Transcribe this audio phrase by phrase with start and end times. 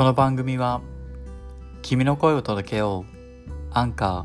[0.00, 0.80] この番組は
[1.82, 4.24] 君の声を届けようアンカ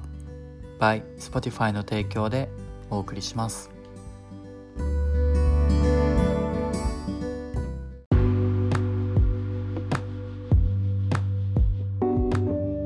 [0.79, 2.47] ー by Spotify の提供で
[2.89, 3.69] お送りします。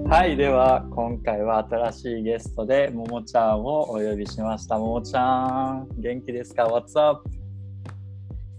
[0.10, 4.80] はいでは今回は新しいゲストでももちゃんをお呼びしました。
[4.80, 7.30] ももちゃん元気ですか？What's up?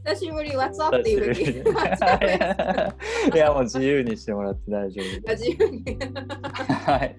[0.04, 0.98] 久しぶり、What's up?
[0.98, 1.60] っていうふうに。
[3.36, 5.84] いや、もう自由にしてもらって大丈夫 自由に。
[6.86, 7.16] はい。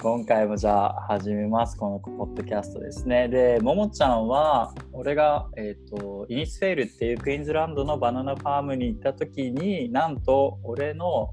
[0.00, 1.76] 今回もじゃあ始めます。
[1.76, 3.28] このポッドキャストですね。
[3.28, 11.30] で、ももちゃんは、俺が、えっ、ー、と、イニスフェールっていうクイーンズランドのバナナファームに行った時に、なんと、俺の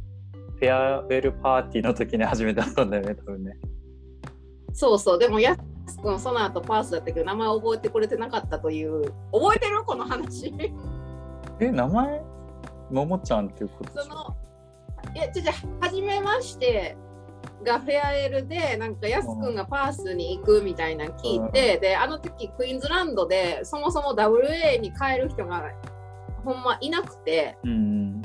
[0.56, 3.54] フェアウェルパーティーの時に初めたんだよね、多分ね。
[4.74, 5.56] そうそう、でもや
[5.88, 10.54] すくんその後パースだったけど名前覚えてくれてなかったという覚えてるこの話？
[11.60, 12.22] え名前？
[12.92, 14.36] ももちゃんっていうことその
[15.14, 16.96] いやじゃはじめまして
[17.64, 25.72] がフェアエルでなんかやすくんがパースに行くみたいな聞いて、うん、であの時クイーンズランドでそもそも WA に帰る人が
[26.44, 28.22] ほんまいなくて、うん、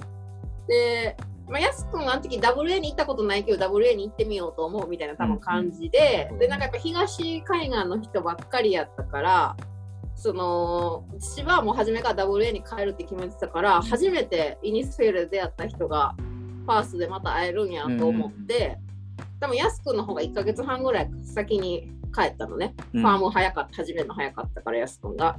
[0.67, 1.17] で
[1.53, 9.57] まあ、やすくんあの時 WA に行ったことないけど WA に行ってみようと思うみたいな多分感じで、うん、でなんかやっぱ東海岸の人ばっかりやったから
[10.15, 16.15] その私はもう初めから WA に帰るって決めてたから初めてイニスフェールで出会った人が
[16.67, 18.79] パースでまた会えるんやと思って、
[19.19, 25.37] うん、多分やすくんの方が1ヶ月半ぐらい先に帰ったのね、うん、ファーム早かった初めるの早かったからやすくんが。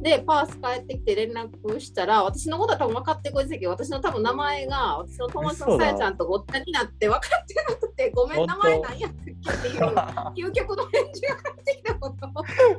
[0.00, 12.28] で、パース帰ってきて連絡したら、私のことは多分分かってくれてたけど、私の多分名前が、私の友達のさやちゃんとごっちゃになって分かってなくて、ごめん、名前なんやってっていう、究極の返事が返ってきたこと。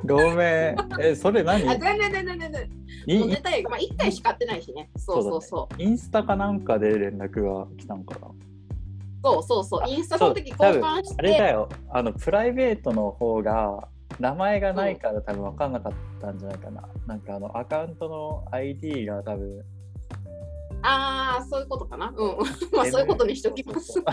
[0.04, 0.76] ごめん。
[1.00, 1.68] え、それ何？
[1.68, 3.18] あ全然全然全然。
[3.20, 4.90] もうネタまあ、1回しか会ってないしね。
[4.96, 5.82] そうそうそう。
[5.82, 8.28] インスタかなんかで連絡が来たんかな？
[9.22, 9.88] そうそうそう。
[9.88, 11.14] インスタの時交換して。
[11.18, 11.68] あれだよ。
[11.90, 13.88] あの、プライベートの方が、
[14.20, 16.88] 名前がないから多分分かんなかったんじゃないかな。
[17.06, 19.64] なんかあのアカウントの ID が多分。
[20.82, 22.12] ああ、そういうことかな。
[22.16, 22.36] うん。
[22.76, 24.02] まあそういうことにしておきます。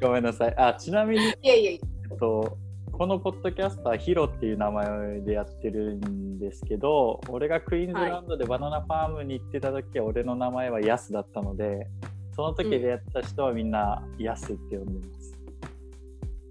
[0.00, 0.54] ごめんなさい。
[0.56, 1.80] あちなみに、いやいやえっ
[2.18, 2.58] と、
[2.92, 11.88] このポッドキャストはヒロっていう名前でやってるんですけど、俺がクイーンズランドでバナナファームに行ってた時は、俺の名前はヤスだったので、
[12.34, 15.35] その時でやった人はみんなヤスって呼んでます。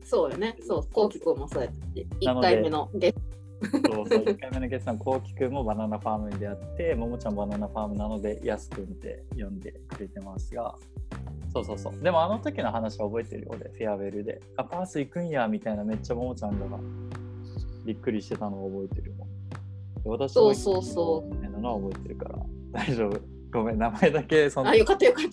[0.05, 0.55] そうよね。
[0.61, 3.93] そう、こうきくんもそうやって、1回目のゲスト。
[3.93, 10.75] そうそう、1回目のゲストのこうきくんもバナナファームに出会って、ももちゃんバナナファームなので、やすくんって呼んでくれてますが、
[11.51, 12.03] そうそうそう。
[12.03, 14.41] でもあの時の話は覚えてるよ、俺、フェアウェルで。
[14.57, 16.77] あ、パース行くんや、みたいなめっちゃももちゃんが
[17.85, 19.27] びっくりしてたのを覚えてるもん。
[20.05, 21.33] 私もそうそうそう。
[21.33, 22.39] みたいなのは覚えてるから、
[22.71, 23.19] 大丈夫。
[23.51, 24.71] ごめん、名前だけそんな。
[24.71, 25.25] あ、よかったよかっ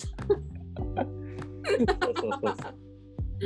[0.96, 1.04] た。
[2.06, 2.91] そうそうそうそう。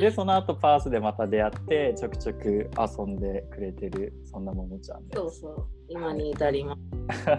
[0.00, 5.66] でその後パースでまた出会ってちょくちょく遊んでくれてるそんなももちゃんでそうそう。
[5.88, 6.80] 今に至ります。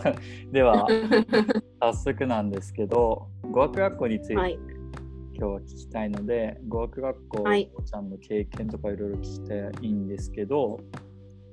[0.51, 0.87] では
[1.79, 4.53] 早速なんですけど語学学校について、はい、
[5.33, 10.79] 今日は聞きたいので語学学校、はい、もちゃんの経験とかいろいろ聞きたいんですけど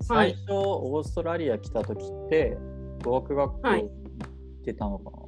[0.01, 2.57] 最初、はい、オーストラリア来た時って
[3.05, 3.89] 語学学校行っ
[4.65, 5.19] てたのかな、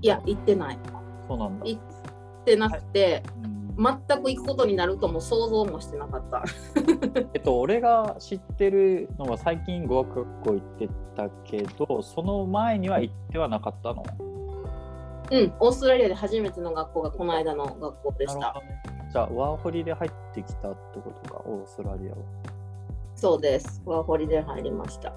[0.00, 0.78] いや行ってない。
[1.26, 1.66] そうなんだ。
[1.66, 6.42] 行ってなくて、うん全く行くことになるとも想像もしてなかった。
[7.32, 14.02] えっと俺が知ってるのは最近語学学校行ってたけどその前には行ってはなかったの？
[15.30, 22.16] うんオーストラリアで初めての学校がこの間の学校でした、ね、じゃあワーホリで入ってきたってことかオーストラリアは。
[23.14, 23.82] そうです。
[23.84, 25.12] ワーホリで入りました。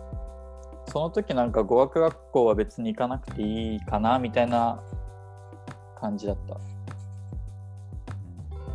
[0.88, 4.82] その時なんか語学学校は別に行かなくていいかなみたいな
[5.96, 6.56] 感じだった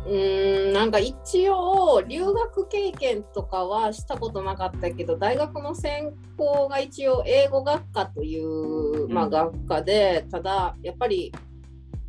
[0.07, 11.33] うんなんか一応留学経験とかはしたことなかったけど大学の専攻が一応英語学科という、まあ、学科で、ただやっぱり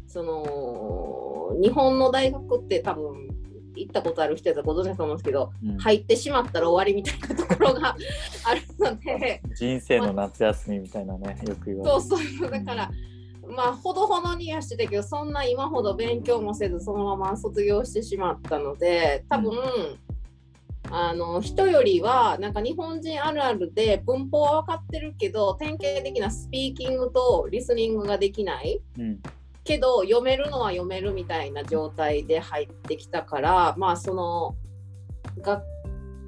[0.06, 3.28] その日本の大学って多分
[3.74, 7.96] 行ったことある人やったらご存知だと思うんですけど、うん、入ってしまったら終わりみたいなところが
[8.44, 9.42] あるので。
[9.54, 12.00] 人生の夏休みみたいなね、よく言われる。
[12.00, 12.90] そうそうだから、
[13.54, 19.98] まあほどほどにはしてたけどそんな今ほど勉強もせずそのまま卒業してしまったので多分、うん、
[20.90, 29.18] あの人よりはなんか日本人あるあるで文法は分かってるけど典型的なスピーキングとリスニングができない、うん、
[29.64, 34.56] けど読めるのは読めるみたいな状態で入ってきたからまあその
[35.42, 35.62] 学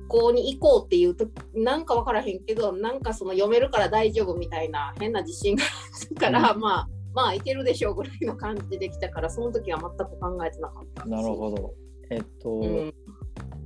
[0.08, 11.06] 校に行こうっていうとなんか分からへんけどなんかその読めるから大丈夫みたいな変な自信があるから、うん、まあまあいけるでしょうぐらいの感じできたからその時は全く考えてなかった。
[11.06, 11.74] なるほど。
[12.10, 12.94] えっと、うん。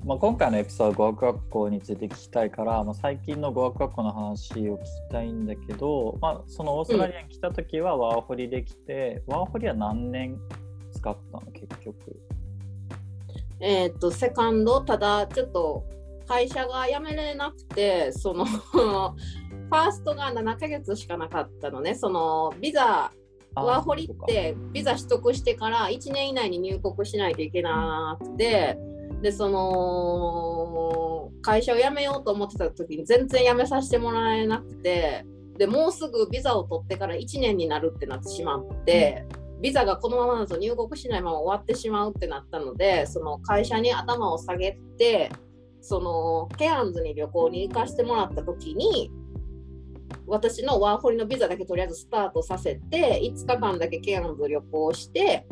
[0.04, 10.38] まあ、今回のエピソード語学学校について聞きたいから、まあ、最近の語学学校の話を聞きたいんだけど、まあ、そのオーストラリアに来た時はワーホリできて、うん、ワーホリは何年
[10.92, 12.20] 使ったの結局？
[13.60, 15.84] えー、っとセカンドただちょっと
[16.28, 21.94] 会社が辞めれなくてその ファーストが7ヶ月しかなかったのね。
[21.94, 23.10] そのビザ
[23.62, 28.78] ワーホリってビザ取得してから1年以内に入国しないといけなくて
[29.22, 35.24] でその会社を辞めようと思ってた時に全然辞めさせてもらえなくて
[35.58, 39.24] でもうすぐビザを取ってから1年になるってなってしまって、
[39.60, 45.30] ビザがこのままだと入国しないまま終わってしまうってなったのでその会社に頭を下げて
[45.80, 49.10] そのケアンズに旅行に行かしてもらった時に
[50.26, 55.46] 私のワーホリのビザだけとりあえずスタートさせて5日間だけケアンズ旅行して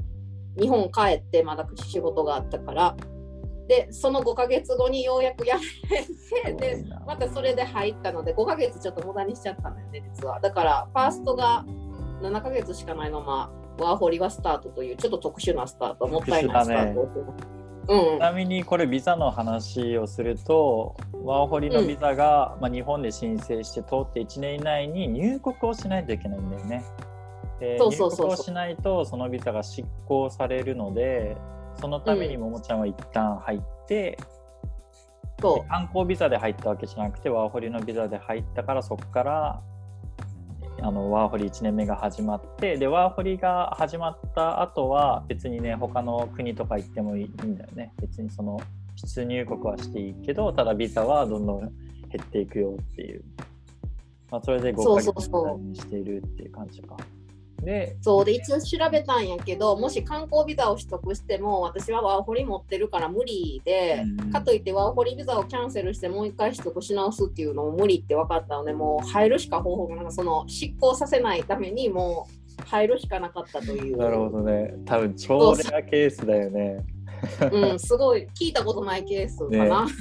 [0.59, 2.97] 日本帰ってまだ仕事があったから。
[3.69, 5.53] でその5ヶ月後にようやく辞
[5.89, 10.41] めてでまたそれで入ったので5ヶ月ちょっと無駄にしちゃったんだよね実は。
[10.41, 11.65] だからファーストが
[12.21, 17.33] 7ヶ月しかないままワーホリはスタートというちょっと特殊なスタートもったいないスタートを、ね、
[17.87, 26.85] ちなみにこれビザの話をするとワーホリのビザが、うん、まあ、日本で申請して通って1年以内に入国をしないといけないんだよね。
[27.61, 31.37] で入国をしないとそのビザが執行されるので
[31.81, 34.19] そのためにももちゃんは一旦入って、
[35.43, 35.65] う。
[35.65, 39.63] ん、観光ビザで入ったわけじゃなくてワーホリのビザで入ったからそこから
[40.83, 47.93] あのワーホリ1年目が始まってでワーホリが始まった後は別にね他の国とか行ってもいいんだよね。
[48.01, 48.61] 別にその
[48.97, 51.71] 出入国はしていいけどただビザはどんどん減
[52.23, 53.25] っていくよっていう、
[54.31, 56.97] まあ、それで5ヶ月にしているっていう感じか。
[56.97, 57.22] そうそうそう
[57.63, 72.29] でそうで一応調べたんやけどもし観光ビザを取得しても私はワーホリ持ってるから無理で、うん、かといってワーホリビザをキャンセルしてもう一回取得し直すっていうのも無理って分かったのでもう入るしか方法がなんかその執行させないためにも
[72.61, 73.97] う入るしかなかったという。
[73.97, 74.75] なるほどね。
[74.85, 76.85] 多分超レアケースだよね。
[77.53, 79.93] うんすごい聞いたことないケースかな、ね、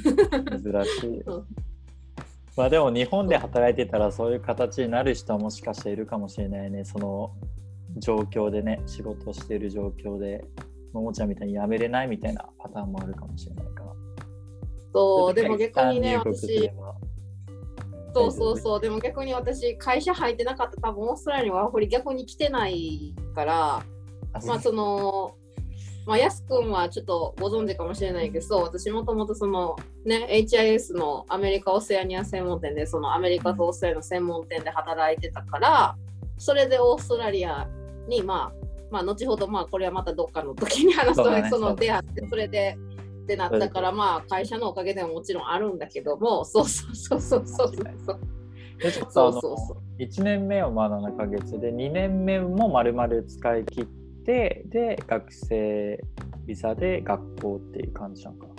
[0.64, 1.46] 珍しい、うん
[2.58, 6.84] まあでも日本で働いてたらそういう形になる人はもしかしているかもしれないね。
[6.84, 7.34] その
[7.98, 10.44] 状況でね、仕事をしている状況で、
[10.94, 13.92] ももちゃんみたいに辞めれないみたいなパターンもあるかもしれないから。
[14.94, 16.72] そう、でも逆にね、私、
[18.14, 23.84] そうそうそう、でも逆に私、会社入ってなかった多分オーストラリアにワーホリ逆に来てないから、
[24.46, 25.36] まあその、
[26.06, 35.96] まあ、やすくんはちょっとご存知かもしれないけど、私もともとそのね、HIS のアメリカ・オセアニア専門店で、そのアメリカとオーストラリアの専門店で働いてたから、
[36.38, 37.68] それでオーストラリア
[38.08, 42.78] に、まあ、まあ、後ほど、まあ、これはまたどっかの時に話すと、そ,、ね、その出会って、それで、
[43.24, 47.72] ってなったから、まあ、会社のおかげでももちろんあるんだけども、そうそうそうそうそう
[48.06, 48.20] そう。
[48.82, 50.02] でちょっとそうそうそう。
[50.02, 53.86] 1年目はまだ7ヶ月で2年目もまるまる使い切っ
[54.26, 56.00] てで学生
[56.46, 58.54] ビザで学校っていう感じなのかな？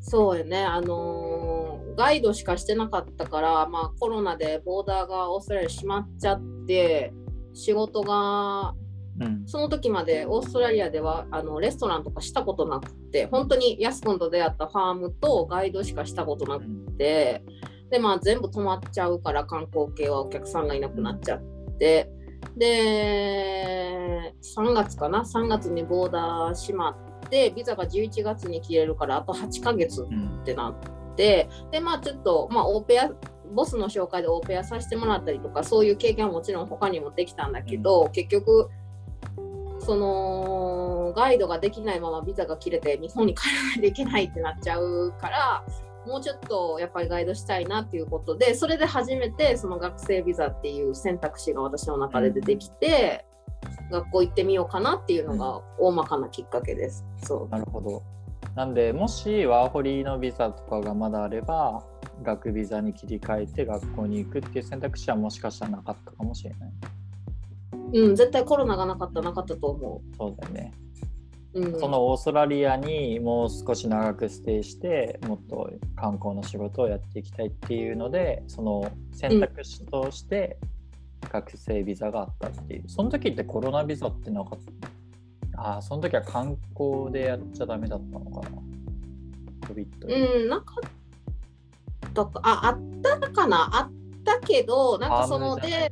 [0.00, 7.12] そうよね、あのー、ガイドしかしてなかったから、まあ、コロナでボーダーがオーストラリア閉まっちゃって
[7.54, 8.74] 仕事が、
[9.18, 17.42] うん、その時までオーストラリアではあのレストランとかしたことなくて本当にヤス君と出会ったファームとガイドしかしたことなくて、
[17.82, 21.42] うん、でまあ全部止まっちゃうから観光系はお客さんがいなくなっちゃっ
[21.78, 22.12] て。
[22.56, 33.10] で、3月かな、3月にボーダー閉まって、ビザが11月に切れるから、あと8ヶ月ってなって、うん、で、まあちょっと、まあオーペア、
[33.54, 38.70] ボスの紹介でオーペアさせてもらったりとか、そういう経験はもちろん他にもできたんだけど、うん、結局、
[39.78, 45.64] そのガイドができないままビザが切れて日本に帰らないといけないってなっちゃうから
[46.06, 53.26] もうちょっとやっぱりガイドしたいなっていうことでそれで初めてその学生ビザっていう選択肢が私の中で出てきて、
[53.86, 57.04] うん、学校行ってみようかなっていうのが大まかなきっかけです。
[57.22, 58.02] そうなるほど
[58.54, 61.84] なんでもしワーホリのビザとかがまだあれば
[62.22, 66.72] 学ビザに切り替えて学校に行くっていう選択肢はもしかしたらなかったかもしれない。
[67.92, 70.16] うん、絶対コロナがなかったなかったと思う。
[70.16, 70.72] そうだよね。
[71.78, 80.58] そのオーストラリアにもう少し長くステイしてもっと観光の仕事をやっていきたいっていうのでその選択肢として
[81.32, 84.58] 学生ビザがあったっていう、その時ってコロナビザってなかっ
[85.54, 88.58] たああその時は観光でやっちゃダメだったのかな。
[90.06, 90.74] うんなか
[92.06, 92.40] ったか。
[92.42, 93.68] ああったかな。
[93.72, 93.92] あっ
[94.24, 95.90] たけどなんかそので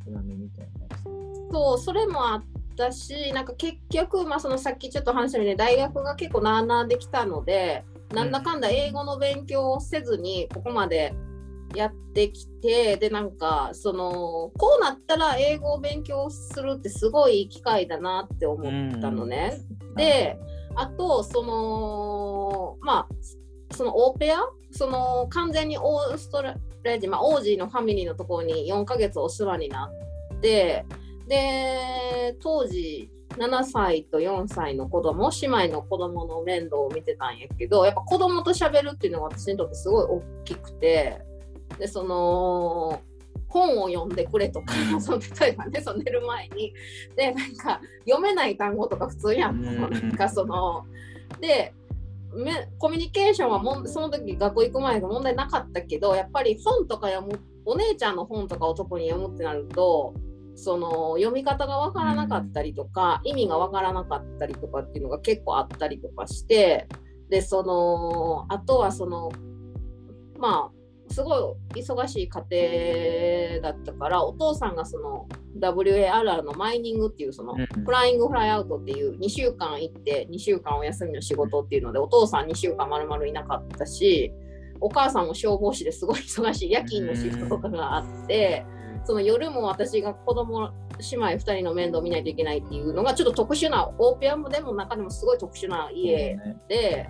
[1.51, 2.45] そうそれもあっ
[2.75, 11.15] たしなんか結局、まあ、そのさっきちょっと話したように大学が結構なあなあできたのでなんだかんだ英語の勉強をせずにここまで
[11.75, 19.61] やってきてでなんかそのこうなったら英語を勉強するってすごいいい機会だなって思ったのね。
[19.97, 20.39] で
[20.77, 24.39] あとそのまあそのオーペア？
[24.71, 26.55] その完全にオーストラ
[26.85, 29.91] リア人、まあ、王子のファミリーのところに4ヶ月お世話にな
[30.37, 30.85] って
[31.29, 41.21] で当時7歳と4歳の子供姉妹の子供の面倒を見てたんやけどやっぱ子供と喋るっていうのが私にとってすごい大きくて
[41.79, 43.01] でその
[43.49, 46.75] 本を読んでくれとか、その例えばねその寝る前に
[47.17, 50.85] でなんか読めない単語とか普通やん、なんかその
[51.41, 51.73] で
[52.35, 60.15] めコミュニケーションはもその時学校行く前が問題なかったけどやっぱり本とか読むお姉ちゃんの本とか男に読むってなると
[60.55, 66.89] その読み方が分からなかったりとか、意味が分からなかったりとかっていうのが結構あったりとかして
[67.29, 69.33] でそのあとはその
[70.39, 84.33] まあすごい忙しい家庭だったからお父さんがその WARR のマイニングっていうそのフライングフライアウトっていう2週間行って2週間お休みの仕事っていうのでお父さん2週間まるまるいなかったし
[84.81, 88.67] お母さんも消防士ですごい忙しい夜勤のシフトとかがあって
[89.05, 90.71] その夜も私が子供
[91.11, 97.09] 姉妹2人の面倒を見ないといけないっていうのがちょっと特殊なオーペアもでも中でもすごい特殊な家で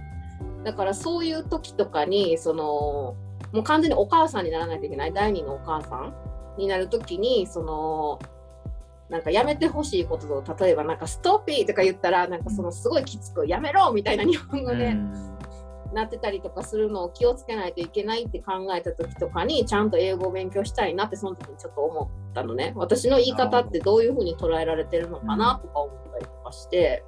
[0.65, 3.17] だからそういう時とかにその
[3.53, 6.15] もう完全にお母さんにならないといけない第二のお母さん
[6.59, 8.19] になる時にその
[9.09, 14.97] なんかやめてほしいことと例えばなんかストッピーとか言ったらなんかそのすごいきつくやめろみたいな日本語で。
[15.95, 22.73] なってたりとかするのを気をつけないといけないって考えた時とかにちゃんと英語を勉強したいなってその時にちょっと思ったのね。
[22.77, 26.25] 私の言い方ってどういうふうに捉えられてるのかなとか思ったり。
[26.25, 27.05] とかして、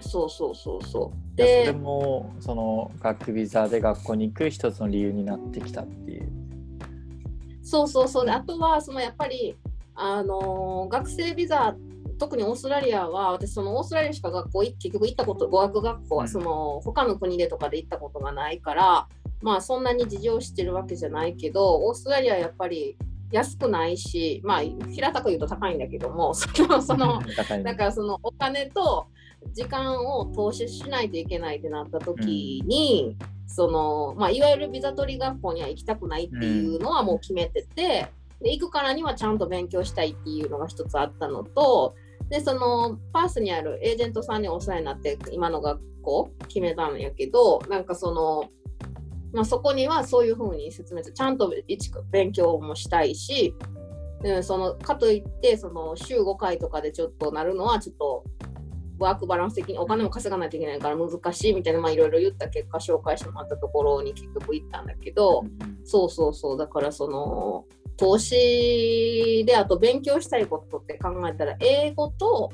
[0.00, 1.36] そうそうそうそう。
[1.36, 6.28] でそれもその学ビザで学校に行く一つの理由になってきたっていう。
[7.62, 8.26] そうそうそう。
[8.26, 9.56] であとはそのやっぱり
[9.94, 11.74] あの学生ビザ
[12.18, 19.08] 特にオーストラリアは私そのオーストラリアしか学校結局行ったこと語学学校はその他の国でとかで行ったことがないから
[19.42, 22.96] まあそんなに事情してるわけじゃないけどオーストラリアはやっぱり
[23.30, 27.20] 安くないしまあ平たく言うと高いんだけども そのその
[27.62, 29.06] だからそのお金と
[29.52, 38.08] 時間を投資しないといけないってなった時に、うん、そのまあ、いわゆるビザ取り学校には行きたくないっていうのはもう決めてて、
[38.40, 41.94] で行くからにはちゃんと勉強したいっていうのが一つあったのと
[42.28, 48.50] でそのパースにあるエージェントさんにお世話になって今の学校決めたんやけどなんかその、
[49.32, 51.52] まあ、そこにはそういうふうに説明してちゃんと
[52.10, 53.54] 勉強もしたいし、
[54.22, 58.24] うん、そのかといってその週5回とかでちょっとなるのはちょっと
[58.98, 66.58] ワークバランス的にお金も稼がないといけないから難しいみたいな、まあ、いろいろ言った結果紹介してもらったところに結局行ったんだけど、うん、そうそうそう。
[66.58, 67.64] だからその
[67.96, 72.50] 投資であと勉強したいことって考えたら英語と、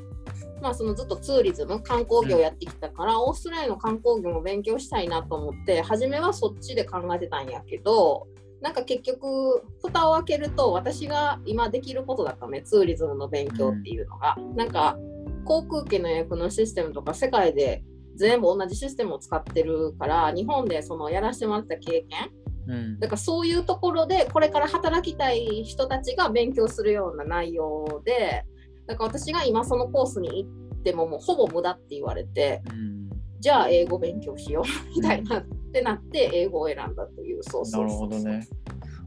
[0.63, 8.27] まあ、そのずっとツーリズム観光業やってきたから、うん、オーストラリアの観光業も勉強したいなと思って初めはそっちで考えてたんやけど
[8.61, 14.99] なんか結局蓋を開けると私が今できることだったねツーリズムの勉強っていうのが、うん、なんか
[15.45, 17.83] 航空機の予約のシステムとか世界で
[18.17, 22.31] 全部同じシステムを使ってるから日本でそのやらせてもらった経験、
[22.67, 28.45] うん、だからそういうところでこれから働きたい人たちが勉強するような内容で
[28.87, 38.49] だから私が今そのコースに行ってももうほぼ無駄って言われて、うん、じゃあ英語勉強しようみたいなってなって英語を選んだというそうそうなるほどね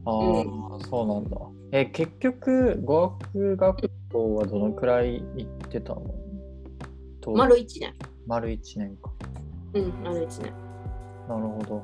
[0.06, 1.36] ああ、うん、そうなんだ
[1.72, 6.02] え結局語学学校はどのくらい行ってたの？
[7.32, 7.94] 丸1年。
[8.26, 9.10] 丸1年か。
[9.72, 10.52] うん、丸1年。
[11.26, 11.82] なるほど。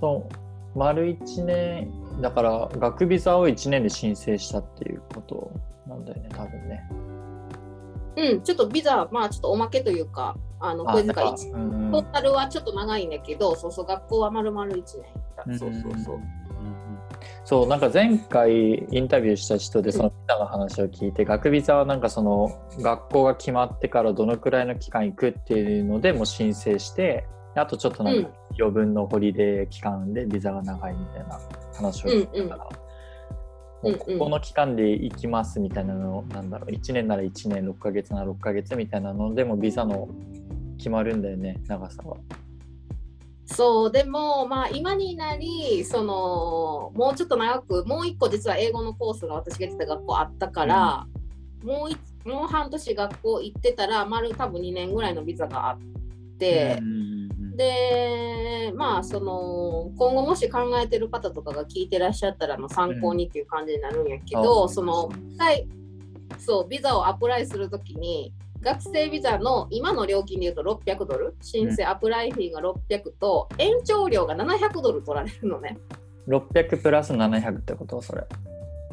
[0.00, 0.34] そう、
[0.74, 5.50] 丸1年、だから学ビザを1年で申請したっていうこと
[5.86, 6.88] なんだよね、多分ね。
[8.16, 15.02] うん、ちょっとビザ、まあちょっとおまけというか、あの、小遣い1、うん、トータルはちょっと長いんだけど、そうそう、学校は丸々1年行っ
[15.36, 15.58] た。
[15.58, 16.20] そうそうそう。
[17.44, 31.40] そうなんか前回インタビューした人でそのビザの話を聞いて、学ビザはなんかその学校が決まってからどのくらいの期間行くっていうのでも申請してあとちょっとなんか余分のホリデー期間でビザが長いみたいな
[31.74, 32.68] 話を聞いたから、
[33.82, 40.08] うんうん、もうここの期間で行きますみたいなのなんだろう1年なら1年6ヶ月なら6ヶ月みたいなのでもビザの
[40.78, 42.16] 決まるんだよね長さは。
[43.46, 51.06] そうでもまあ今になりそのもうちょっと長くもう一個実は英語のコースが私が行ってた学校あったから、
[51.62, 51.88] うん、も
[52.24, 55.78] うもう半年学校行ってたら丸多分2年ぐらいのビザがあっ
[56.38, 56.80] て、
[57.54, 65.68] でまあその今後もし考えてる方とかが聞いてらっしゃったらの参考にっていう感じになるんやけど、うん、そのはい。
[66.38, 75.78] そうビザをアプライするときに学生ビザの今の料金でいうと600ドル申請アプライフィーが600と延長料が700ドル取られるのね。
[76.26, 78.00] 600プラス700ってこと？
[78.02, 78.24] それ。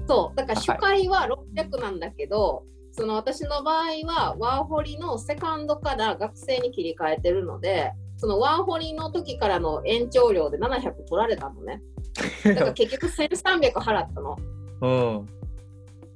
[0.08, 11.82] そうだから初回は600なんだけど、その私の場合はワーホリのセカンドから学生に切り替えてるのでそのワーホリの時からの延長料で700取られたのね。
[12.46, 14.38] だから結局1300払ったの。
[14.82, 14.88] う。
[14.88, 15.30] ん、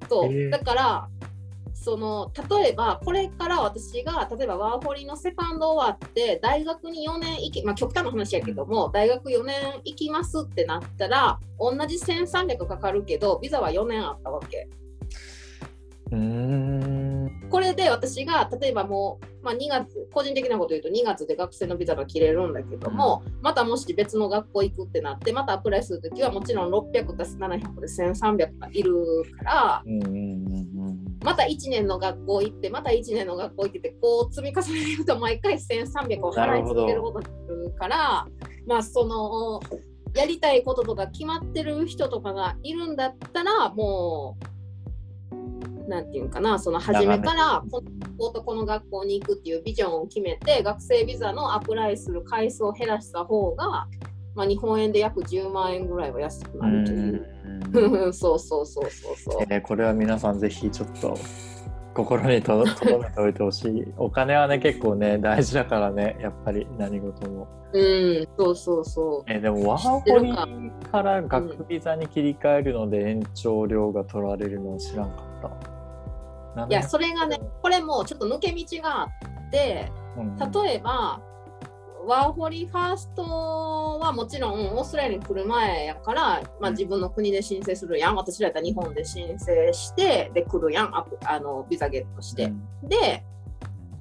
[0.08, 0.30] そう、え。
[0.30, 1.10] ー、だから
[1.74, 14.70] その例えばこれから私が例えばワーホリのセカンド終わって大学に4年行きまあ極端な話やけども大学4年行きますってなったら同じ1300かかるけどビザは4年あったわけ。
[17.50, 28.94] これで私が例えばもう、まあ、2月個人的なこと言うと2月で学生のビザが切れるんだけども、うん、またもし別の学校行くってなってまたアプライするときはもちろん600たす700で1300がいる
[29.38, 29.84] から、
[31.24, 38.28] また1年の学校行ってまた1年の学校行ってこう積み重ねると毎回1300を払い続けることになるから
[38.68, 39.60] まあその
[40.16, 44.55] やりたいこととか決まってる人とかがいるんだったらもう
[45.88, 53.88] なんていうかなその初めからこの学校とこの学校に行くっていうビジョンを決めて学生ビザのアプライする回数を減らした方が、
[54.36, 58.08] まあ、日本円で約10万円ぐらいは安くなるという。
[58.10, 59.42] う そうそうそうそうそう。
[59.50, 61.18] えー、これは皆さんぜひちょっと
[61.94, 62.66] 心にとど
[63.00, 63.86] めておいてほしい。
[63.98, 67.48] お金はね結構ね大事だからねやっぱり何事も。
[67.74, 69.32] うん、そうそうそう。
[69.32, 70.34] えー、でもワーホリ
[70.92, 75.75] から学ビザに切り替えるので延長料が取られるのを知らんかった。
[76.70, 79.92] いやそれがねこれもちょっと抜け道があって、
[80.64, 81.22] 例えば
[82.06, 83.24] ワーホリファースト
[84.00, 88.16] はもちろんオーストラリアに来る前やから、まあ、自分の国で申請するやん。
[88.16, 90.96] 私らやったら日本で申請してで来るやん。
[90.96, 93.24] あのビザゲットして、うん、で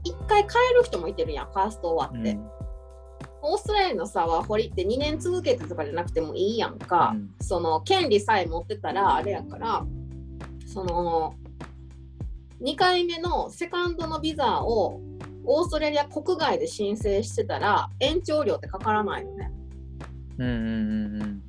[0.04, 1.46] 1回帰る人もいてるやん。
[1.46, 2.46] ファースト終わって、うん、
[3.42, 9.86] オーストラリアのさワーホリって2年続けてとかじゃなくてもいいやんか、うん、その権利さえ持ってたらあれやから
[10.66, 11.34] その
[12.60, 15.00] 2回目のセカンドのビザを
[15.44, 19.52] オーストラリア国外で申請してたら延長料ってかからないのね。
[20.38, 21.42] うんうんうんうん、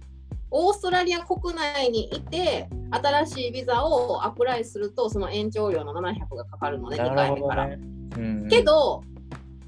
[0.52, 7.68] オーストラリア国内にいて新しいビザをアプライするとその延長料の700がかかるのね2回目から。
[7.68, 7.80] ね
[8.18, 9.02] うんうん、けど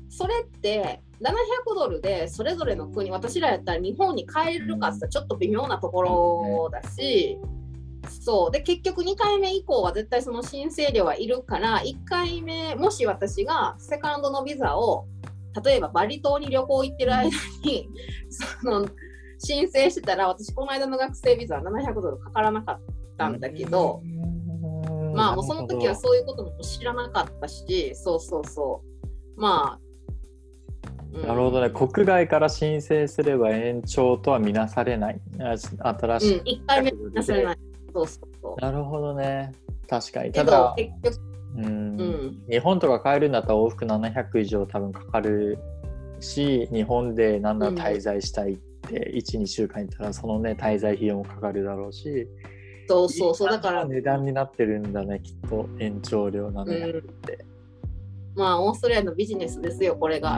[0.10, 7.40] それって700ドルでそれぞれの国私らやったら日本に帰れるかってちょっと微妙なところだし。
[7.42, 7.57] うん
[8.10, 8.52] そう。
[8.52, 15.06] で結局2回目以降は絶対その申請料はいるから1回目もし私がセカンドのビザを
[15.64, 17.30] 例えばバリ島に旅行行ってる間
[17.64, 17.90] に
[18.30, 18.88] その
[19.40, 22.80] 申請してたら私この間の学生ビザは700ドルかからなかっ
[23.18, 24.02] たんだけど
[25.14, 28.82] まあもうその時はそういうことも知らなかったしそうそうそ
[29.38, 29.42] う。
[29.42, 29.88] まあ
[31.12, 35.22] なるほどね、国外から申請すれば延長とは見なされない。
[35.80, 37.58] 新しい、うん、1回目見なされない。
[37.94, 38.62] そうそうそう。
[38.62, 39.52] なるほどね。
[39.88, 40.32] 確かに。
[40.32, 40.76] ただ
[41.56, 45.58] うん、うん、日本とか帰るんだったら往復700以上多分かかる
[46.20, 52.28] し日本で何だ滞在したいって12、うん、週間いたらそのね滞在費用もかかるだろうし。
[52.90, 53.50] そうそうそう。
[53.50, 57.46] だから値段になってるんだねきっと延長料700って、
[58.36, 60.38] うん、まあオーストラリアのビジネスですよこれが、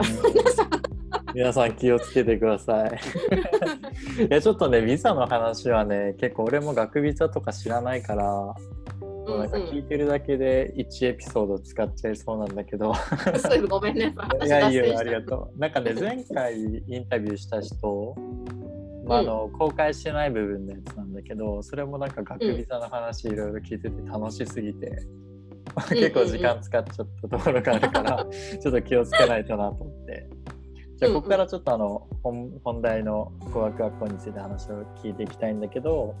[1.34, 2.90] 皆さん気をつけてください。
[4.24, 8.54] いやちょっとねビザの話はね結構俺も学ビザとか知らないから、
[9.02, 12.92] うんうん、なんか聞いてるだけで1エピソード使っちゃいそうなんだけど
[13.68, 14.14] ごめんね。
[14.44, 15.58] いやいいよありがとう。
[15.58, 18.14] なんかね前回インタビューした人
[19.10, 24.88] まあ、あの公開してない部分のやつなんだけどそれもなんか学ビザの話いろいろ聞いてて楽しすぎて、
[25.90, 28.26] 結構時間使っちゃったところがあるから
[28.62, 30.39] ちょっと気をつけないとなと思って。
[31.00, 36.14] じゃあここからちょっとあの、本本題の語学学校について話を聞いていきたいんだけど、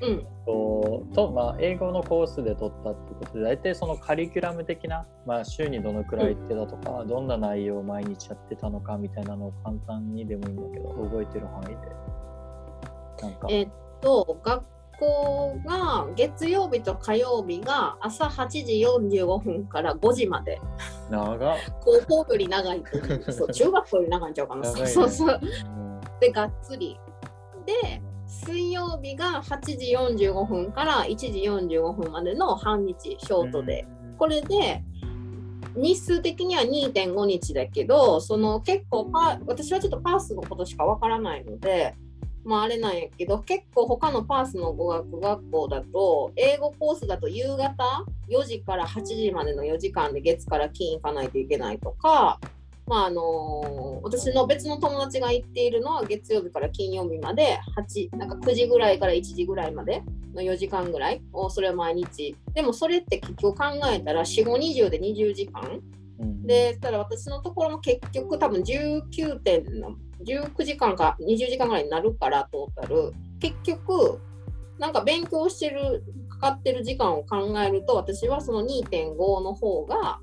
[0.00, 11.74] うん、ととまあ、英語のコースで取ったってことで大体そのカリキュラム的な、まあ、週にどのくらい行ってたとか、うん、どんな内容を毎日やってたのかみたいなのを簡単にでもいいんだけど覚えてる範囲で。
[13.22, 13.48] なんか。
[13.50, 13.68] えっ
[14.00, 14.64] と学
[14.98, 18.84] 校が月曜日と火曜日が朝8時
[19.18, 20.60] 45分から5時まで。
[21.10, 21.36] 長
[21.80, 24.72] 高校より長いとそう 中学校より長いんちゃうかな。
[24.72, 25.40] ね、そうそう。
[26.20, 26.98] で、がっつり。
[27.64, 31.28] で、水曜日が8時45分から1時
[31.76, 33.86] 45分までの半日ショートで
[34.18, 34.82] これで
[35.76, 41.94] 日数的には2.5日だけどその結構パ私はちょっとパースのことしかわからないので
[42.46, 52.38] まああれなんやけど結構他のパースの語学学校だと英語コースだと夕方4時から8時までの4時間で月から金行かないといけないとか
[52.86, 62.36] まああの私の別の友達が行っているのは月曜日から金曜日まで8なんか9時ぐらいから1時ぐらいまでの4時間ぐらいをそれは毎日。
[62.54, 65.80] でもそれって結局考えたら4520で20時間、
[66.20, 74.20] うん、でただ私のところも結局多分19点の19時間か20時間ぐらいになるからトータル結局
[74.78, 80.20] なんか勉強してるかかってる時間を考えると私はその2.5の方が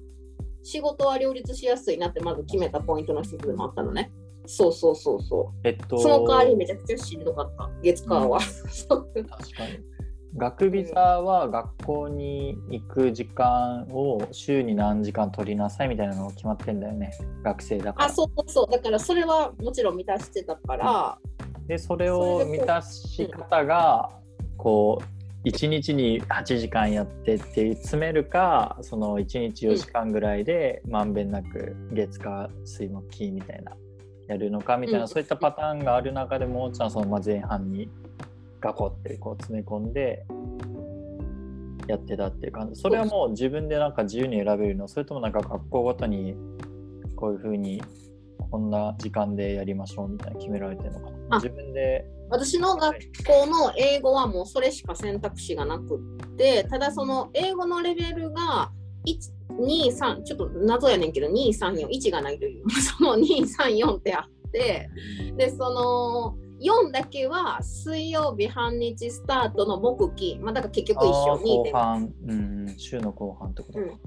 [0.63, 4.11] 仕事は両立しやすいなってまず決めたポイントの一つでもあったのね。
[4.45, 5.67] そうそうそうそう。
[5.67, 8.39] えっと、その代わりめちゃくちゃしんどかった、月間は。
[8.39, 9.92] 確かに。
[10.35, 17.11] 学ビザは学校に行く時間を週に何時間取りなさいみたいなのが決まってんだよね。
[17.43, 18.05] 学生だから。
[18.07, 21.17] あそうそうだからそれはもちろん満たしてたから、
[21.67, 24.09] でそれを満たし方が
[24.57, 25.01] こ
[25.45, 33.73] う1日に8時間やってって詰めるかその1日4時間ぐらいでまんべんなく月火水木金みたいな
[34.27, 37.89] やるのかみたいな、うん、そういったパターンがある中でもうちゃんそのま前半に
[38.63, 40.25] ガコってこう詰め込んで
[41.89, 42.79] やってたっていう感じ。
[42.79, 44.87] それはもう自分でなんか自由に選べるの？
[44.87, 46.33] それともなんか学校ごとに
[47.17, 47.83] こういうふうに
[48.49, 51.37] こんな時間でやりましょうみたいな決められてるのかな？
[51.37, 52.05] 自分で。
[52.29, 52.95] 私の学
[53.27, 58.71] 校の英語はもうそれしか選択肢がなくってただその英語のレベルが
[59.59, 62.63] 123ちょっと謎やねんけど2341がないという
[62.97, 64.89] その234ってあって
[65.37, 70.41] でその4だけは水曜日半日スタートの木金。
[70.41, 73.99] まあだから結局一緒後半、うん、週の後半ってことか、うん。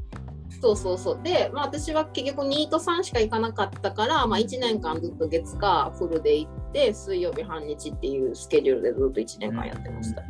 [0.61, 1.21] そうそうそう。
[1.23, 10.23] で、まあ、私は結局2と3しか行かなかったから、まあ、1年間ずっと月火フルで行って水曜日半日っていうスケジュールでずっと1年間やってました、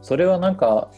[0.00, 0.90] それはなんか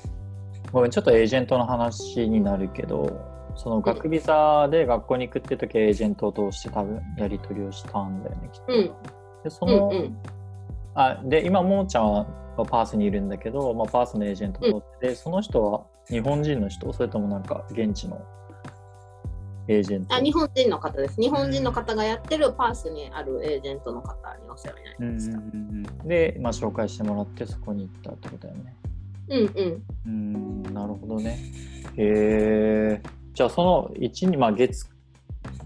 [0.72, 3.20] ごめんちょっとエージェントの話になるけど
[3.57, 8.72] その学ビザで学校に行くって時はエージェントを通して多分やり取りをしたんだよねきっと。
[8.72, 8.92] うん、
[9.48, 10.18] でその、うんうん、
[10.94, 16.92] あで今もーちゃんはパースにいるんだけど、まあ、パースのエージェントとって、うん、その人は日本人の人？
[16.92, 18.20] それともなんか現地の
[19.68, 20.14] エージェント？
[20.16, 21.20] あ日本人の方です。
[21.20, 28.74] 日本人の方がやってるパースにあるエージェントの方にお世話になりました、うんうんうん、で、まあ、紹介してもらってそこに行ったってことだよね。
[29.28, 29.82] うんうん。
[30.06, 31.38] うんなるほどね。
[31.96, 33.02] へえ
[33.34, 34.88] じゃあその1にまあ月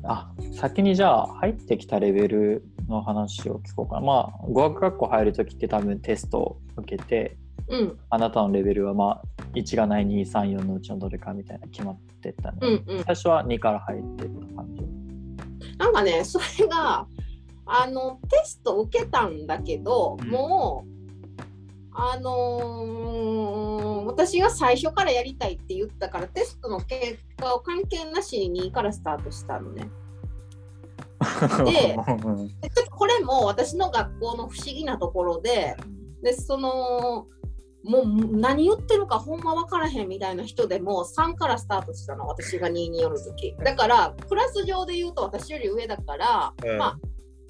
[0.05, 4.01] あ先にじゃあ入ってきたレベルの話を聞こうかな。
[4.01, 7.37] まあ語学学校入る時って多分テストを受けて
[7.69, 14.83] うん、あなたのレベルはまあ1がない234のうちのどれかみたいな決まってたね、うんうん、最初は2から入ってた感じ。
[15.79, 17.07] なんかねそれが
[17.65, 21.02] あのテスト受けたんだけど、うん、もう
[21.95, 29.91] あのー、私が最初からやりたいって言ったからテストの結果を関係なしに2からスタートしたのね。
[31.65, 35.77] でちょっとこれも私の学校の不思議なところで
[36.23, 37.29] でその
[37.85, 43.57] もう何言ってるかほんま分からへんみたいな人でも3からスタートしたの私が2による時。
[43.63, 46.99] だからクラス上で言うと私より上だから、うん、まあ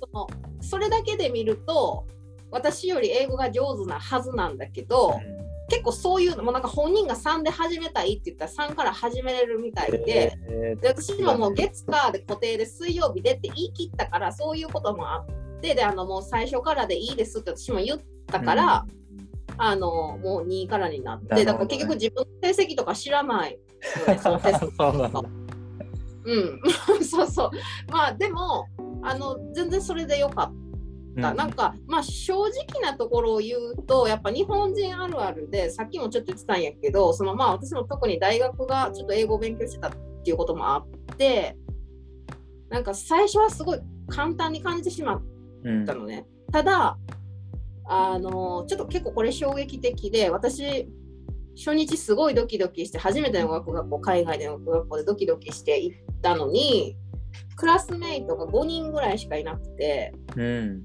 [0.00, 0.26] その
[0.60, 2.06] それだけで見ると
[2.52, 18.84] 私より英語が上手なはずなんだけど、うん、結構そういうのもなんか本人が3で始めたいって言ったら3から始めれるみたいでえー、で私今もう月火で固定で水曜日でって言い切ったからそういうこともあってであのもう最初からでいいですって私も言ったから。
[18.86, 19.02] うん。
[19.58, 23.58] あのもう2からになって、ね、だから結局自分の成績とか知らない、
[24.08, 24.34] ね、そ
[26.24, 26.60] うん、
[27.04, 27.50] そうそう。
[27.90, 28.66] まあでも
[29.02, 30.61] あの全然それでよかっ
[31.14, 31.30] た。
[31.30, 39.92] うん、なんかまあ正直なところを言うとやっぱ日本人あるあるでさっきもちょっと言ってたんやけどそのまあ私も特に大学がちょっと英語を勉強してたっ
[40.24, 41.56] ていうこともあって
[42.68, 45.22] なんか最初はすごい簡単に感じてしまっ
[45.86, 46.26] たのね。
[46.46, 46.98] うん、ただ
[47.84, 50.88] あのちょっと結構これ衝撃的で私
[51.56, 56.96] 初日すごいドキドキして初めての学校海外での学校でドキドキして行ったのに
[57.56, 60.82] クラスメイトが5人ぐらいしかいなくて、うん、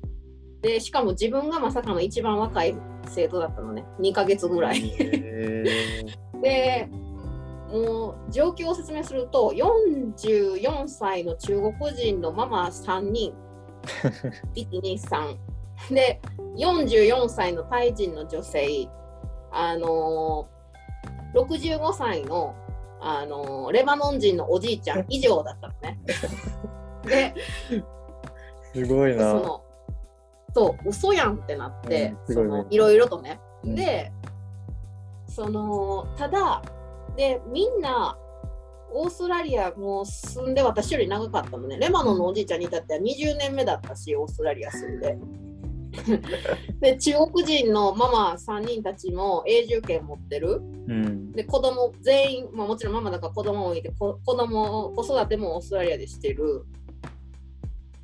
[0.67, 2.75] でしかも自分がまさかの一番若い
[3.07, 3.85] 生徒だったのね。
[3.99, 4.81] 2ヶ月ぐらい。
[6.43, 6.89] で
[7.71, 13.33] もう状況を説明すると44歳の中国人のママ3人。
[14.55, 15.37] 123
[15.93, 16.19] で
[16.57, 18.89] 44歳のタイ人の女性。
[19.49, 22.55] あのー、65歳の
[22.99, 25.05] あのレバノン人のおじいちゃん。
[25.07, 25.99] 以上だったのね。
[27.07, 27.33] で
[28.73, 29.31] すごいな。
[29.31, 29.66] その
[30.53, 33.39] そう嘘やんってなって、うん、そのいろいろとね。
[33.63, 34.11] うん、で
[35.27, 36.61] そのただ
[37.15, 38.17] でみんな
[38.91, 41.77] オーストラリアも住んで私より長かったのね。
[41.77, 45.17] レバノンのおじいちゃんに至っては20年目だったしオーストラリア住んで。
[46.79, 56.65] で中国人のママ3人たちも永住権持ってる、うん、で子供全員、まあ、もちろんママだから子供もいて子供子育てもオーストラリアでしてる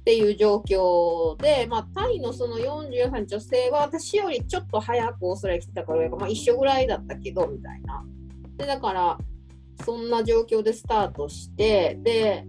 [0.04, 8.04] っていう状況で、まあ、タイのその44歳の女性は私よりちょっと早くオーストラリア来たから、まあ、一緒ぐらいだったけどみたいな。
[8.58, 9.18] でだから
[9.86, 12.46] そんな状況でスタートしてで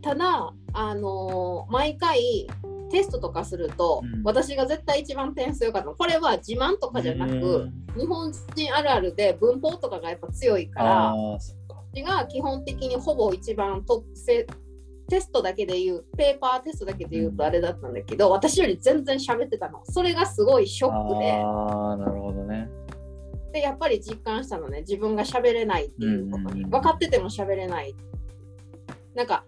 [0.00, 2.48] ただあのー、毎回
[2.90, 5.94] テストとかすると、うん、私が絶対一番点数良かったの。
[5.94, 14.16] これは自慢とかじゃなく、日本人あるあるで文法とかがやっぱ強いから私が基本的にほぼ一番トップ
[15.08, 19.82] テストだけで言うペーパーテストだけで言うとあれだったんだけど、私より全然喋ってたの。
[19.84, 21.32] それがすごいショックで。
[21.32, 22.68] ああなるほどね。
[23.52, 24.80] でやっぱり実感したのね。
[24.80, 27.94] 自分が喋れないっていうことに、分かってても喋れない。
[29.14, 29.44] なんか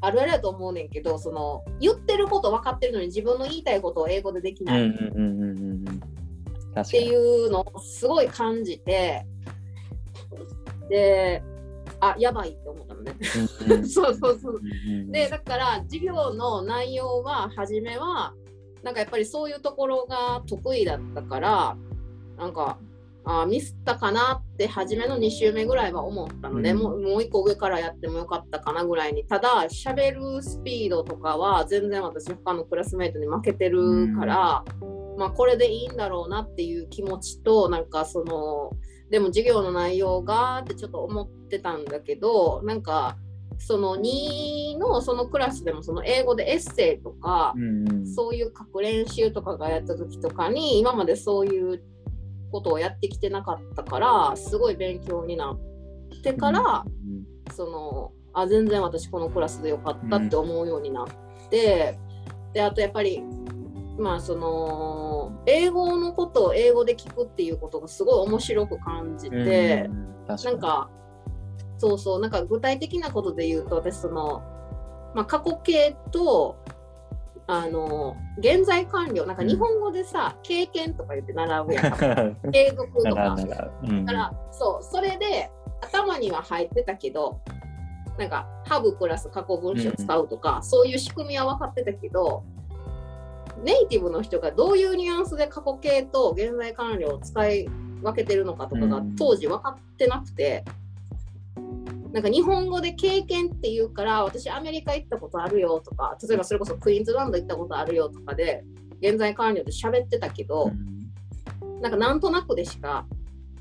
[0.00, 4.88] あるあるだと思うねんけどその言ってること分かってるのに自分の言いたいことを英語でできない。
[4.88, 4.92] っ
[6.88, 9.24] ていうのをすごい感じて。
[10.88, 11.42] で
[12.00, 13.16] あやばいって思ったのね。
[13.86, 14.60] そうそうそう。
[15.10, 18.34] でだから授業の内容は初めは
[18.82, 21.76] なんかやっぱりそういうところが得意だったから
[22.38, 22.78] なんか
[23.24, 29.24] あミスったかなって初めの2週目ぐらいは思ったので、うん、もうもう1個上からやってもよかったかなぐらいに。
[29.24, 38.70] ただ喋るスピードとかは全然私他のクラスメートに負けてるから、うん、まあこれでいいんだろうなっていう気持ちとなんかその
[39.10, 43.16] でも授業の内容がってちょっと思ってたんだけどなんか
[43.58, 51.82] その2のそのクラスでもその英語でエッセイとか、うん、そういう書く練習とかがやった時とかに今までそういう
[52.50, 61.98] ことをやってきてなかったからすごい勉強になってから、うん、そのあ全然私このクラスでよかったって思うようになって、
[62.46, 63.22] うん、であとやっぱり
[64.00, 70.90] まあその英語のことを英語で聞くっていうことがすごい面白く感じて、うん、なんか
[71.76, 74.42] そうそうなんか具体的なことで言うと私その、
[75.14, 76.56] まあ、過去形と
[77.46, 82.36] あの現在完了なんか日本語でさ、うん、経験とか言って習うやん。
[82.52, 83.36] 継続とか、
[83.82, 85.50] うん、だからそうそれで
[85.82, 87.40] 頭には入ってたけど
[88.18, 92.44] なんかハブプラス過去分詞を使うとか、うん、そういう仕組みは分かってたけど
[93.62, 97.68] ネイティブの人がどういうニュアンスで過去形と現在完了を使い
[98.02, 100.64] 分けてるのかとかが当時分かってなくて、
[102.12, 108.64] なんか日本語で経験って言うから私アメリカ行ったことあるよとか例えばそれこそクイーンズランド行ったことあるよとかで
[109.00, 110.72] 現在完了で喋ってたけど、
[111.62, 113.06] うん、なんかなんとなくでしか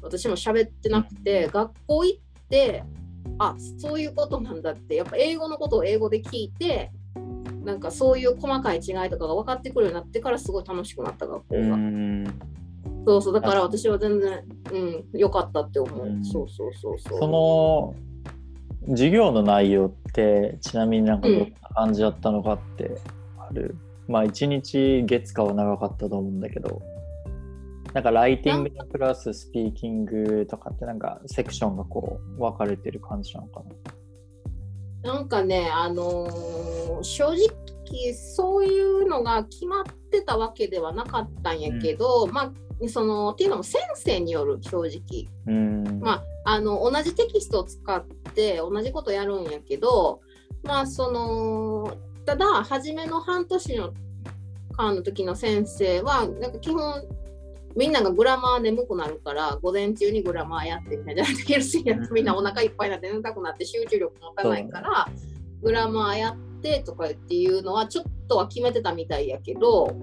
[0.02, 2.84] 私も喋ってなくて、うん、学校行って
[3.38, 6.92] あそういうことなんだってやっぱ英語のことを英語で聞いて
[7.64, 11.62] なんかそういう細かい違いとかが分かってくるようになってからすごい楽しくなった学校が。
[11.62, 12.24] うん。
[13.06, 13.34] そうそう。
[13.34, 17.20] だから私は全然うん良かったって思う、うん、そうそうそうそう。
[17.20, 17.96] その
[18.90, 21.46] 授業の内容ってちなみになんかどんな
[21.76, 22.96] 感じだったのかって
[23.38, 23.76] ある、
[24.08, 26.82] うん、まあ一日月火は長かったと思うんだけど。
[27.92, 33.66] なんかライティングプラススピーキングとかってなんかセクションがこう分かれてる感じなのかな？
[35.02, 50.22] なんかねあのー、正直そういうのが決まってたわけではなかったんやけど、うん、まあそのっていうのも先生による正直、うん、まああの同じテキストを使って同じことやるんやけど
[50.64, 53.94] まあそのただ初めの半年の
[54.78, 57.04] 間の時の先生はなんか基本
[57.76, 61.24] みんながグラマー眠くなるから午前中にグラマーやってみたいな。
[61.24, 65.08] ヘルシーやってみんなお腹いっぱいになって眠たくなって集中力持たないから
[65.62, 69.96] グラマーやってとかっていうのはちょっとは決めてたみたいやけど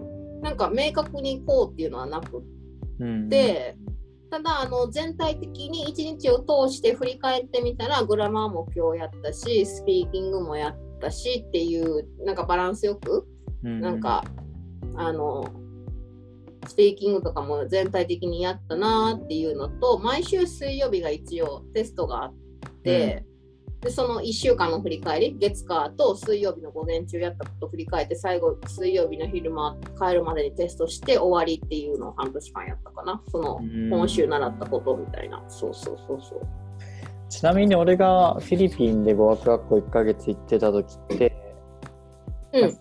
[0.43, 13.27] なんか明確にこうっていうのはなくって、うん、ただあの全体的に一日を通して振り返ってみたらグラマーも今日やったしスピーキングもやったしっていうなんかバランスよく、
[13.65, 14.25] うん、なんか
[14.97, 15.47] あの
[16.67, 22.35] スピーキングとかも全体的にやったなっていうのと毎週水曜日が一応テストがあっ
[22.83, 23.25] て、
[23.81, 33.23] でその1週間の振り返り月火と水曜日の午前中やったことを振り返って最後水曜日の昼間帰るまでにテストして終わりっていうのを半年間やったかな。
[33.31, 35.45] その今週習ったことみたいな。
[35.49, 36.41] そうそうそうそう。
[37.29, 41.37] ちなみに俺がフィリピンで語学学校1ヶ月行ってた時って、
[42.53, 42.77] うん、えっ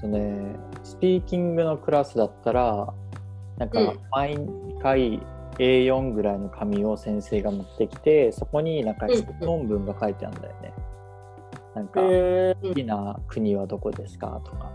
[0.00, 2.92] とね、スピーキングのクラスだったら、
[3.58, 4.38] なんか毎
[4.82, 5.20] 回
[5.58, 10.74] A4 ぐらいの紙を先生が持ってきて、そこになんか質問文が書いてあるんだよね。
[11.74, 14.40] なんか、好きな国はどこですか？
[14.44, 14.70] とか。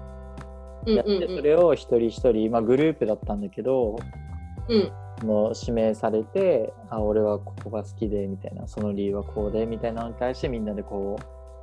[0.88, 4.00] やってそれを一人一人、まあ、グループだったんだけど、
[4.68, 4.92] うん、
[5.28, 8.68] の指名されてあ俺はここが好きでみたいな。
[8.68, 11.20] その理由はこうでみたいなのに対してみんなでこ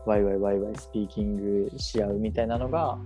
[0.07, 2.97] うワイワイワイワイスピーキングし合うみたいなのが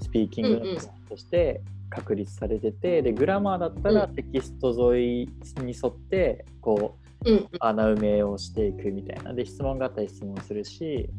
[0.00, 1.60] スピーキングのとして
[1.90, 5.28] 確立されてて、うんうん、でグラマーだったらテキスト沿い
[5.62, 9.34] に沿ってこう、うん、穴埋めをしていくみたいな。
[9.34, 11.10] で質問があったら質問するし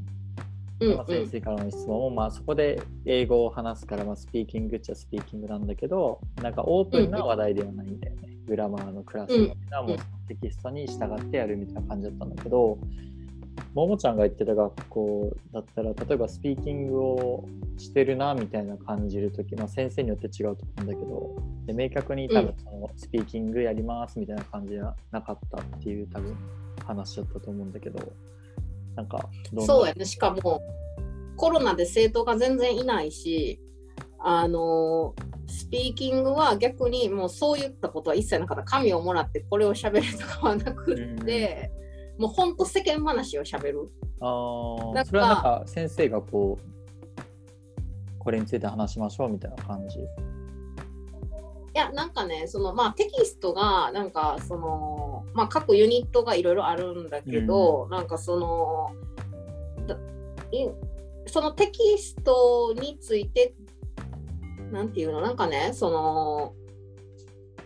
[0.81, 12.79] まあ、先生からの質問も、まあ、そこで英語を話すから、まあ、スピーキングっちゃスピーキングなんだけどなんかオープンな話題ではないんだよね、グラマーのクラスっていうのはもうテキストに従ってやるみたいな感じだったんだけど
[13.73, 17.45] ももちゃんが言ってた学校だったら例えばスピーキングを
[17.77, 21.35] してるなみたいな感じる時、まあ、先生によって違うと思うんだけど
[21.67, 26.35] で明確に多分そのスピーキングやりますみたいな感じじゃなかったっていう多分
[26.85, 27.99] 話だったと思うんだけど
[28.95, 29.29] なんか
[29.59, 30.05] そうやね。
[30.05, 30.61] しかも
[31.37, 33.59] コロナで生徒が全然いないし
[34.19, 35.15] あの
[35.47, 38.63] スピーキングは逆にもうそういったことは一切なかった。
[38.63, 41.80] 紙をもらってこれをしゃべるとかはなくって、うん、
[42.17, 46.71] もうほんと世間話をしゃべるああそれはなんか先生がこう
[48.19, 49.99] これについて話しましょうみたいな感じ。
[49.99, 50.03] い
[51.73, 58.91] やなんかねそのまあテキストがなんかそのまあ各ユニットがいろいろあるんだけど、うん、なんかその
[61.27, 63.53] そのテキストについて
[64.71, 66.53] なんていうのなんかねその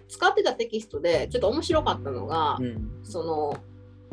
[0.07, 3.57] 使ってたテキストでちょっと面白かったのが、うん、その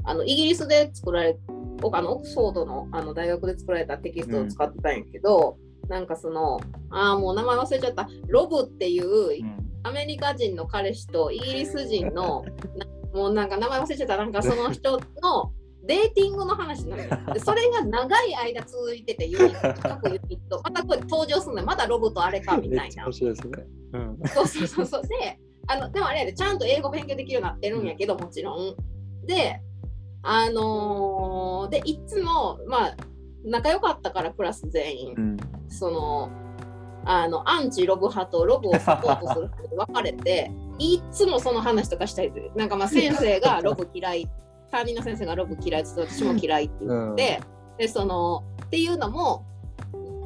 [0.05, 1.39] あのイギリスで作られ
[1.79, 6.61] 僕あのオックスフォードのあの大学で作られたテキストを使ってたんやけど、うん、なんかその
[6.91, 9.45] ああもう名前忘れちゃったロブっていう
[9.83, 12.45] アメリカ人の彼氏とイギリス人の
[13.13, 15.53] もうなんか名前忘れちゃったなんかその人の
[15.85, 17.11] デーティングの話なのよ。
[17.35, 23.05] でそれが長い間続いてて、ユニット、各ユニット、またこれ登場するのまだロボとあれかみたいな。
[23.05, 23.65] 面白いですね。
[23.95, 25.03] うん、そうそうそうそう。
[25.03, 28.77] で、あのでもあれやで、ちゃんと英語勉強できるようになってるんやけど、もちろん。
[29.27, 29.61] で、
[30.23, 32.97] あのー、で、いつも、まあ、
[33.45, 35.15] 仲良かったから、クラス全員。
[35.17, 35.37] うん、
[35.69, 36.31] その、
[37.05, 44.31] あのアンチロブ派とロブをサポートする派で分かれて いつもその話とかしたりなんかまあ先生が ロブ嫌い。
[44.71, 49.45] 担任の先生がロブ嫌いって私も嫌いって言って、うん、でそのっていうのも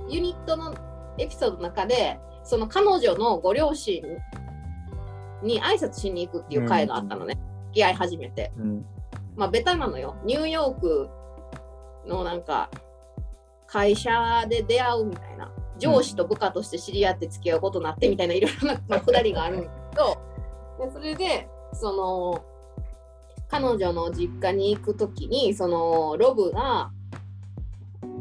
[0.08, 0.72] ユニットの
[1.18, 4.04] エピソードの中でその彼女のご両親
[5.42, 8.86] に挨拶しに行くっていう会があったのね、うん、付き合い始めて、うん、
[9.36, 10.16] まあベタなのよ。
[10.24, 11.08] ニューヨーク
[12.06, 12.70] のなんか
[13.66, 15.52] 会社で出会うみたいな。
[15.78, 20.16] 上司と部下として知り合って付き合うことになってみたいないろいろな、まあ、くだりがあるんだけど。
[20.86, 22.44] でそれでその
[23.48, 26.90] 彼女の実家に行く時にそのロブが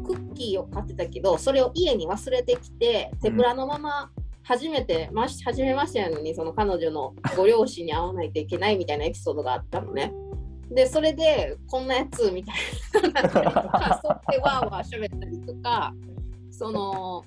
[0.06, 4.10] クッキーを買ってたけどそれを家に忘れてきて手ぶらのまま
[4.44, 10.12] 初めて、まし初めましてやのにその彼女のご両親に会わないといけないみたいなエピソードがあったのね。
[10.70, 13.28] でそれでこんなやつみたいな。
[13.28, 15.94] と かそうやってわーわー喋ったりとか
[16.50, 17.24] その